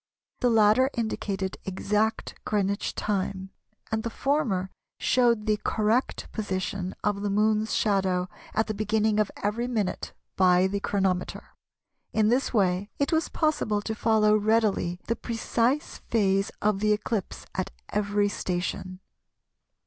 [0.39, 3.51] The latter indicated exact Greenwich time,
[3.91, 9.29] and the former showed the correct position of the Moon's shadow at the beginning of
[9.43, 11.49] every minute by the chronometer.
[12.13, 17.45] In this way it was possible to follow readily the precise phase of the eclipse
[17.53, 19.01] at every station.